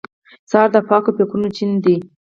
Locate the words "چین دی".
1.57-1.95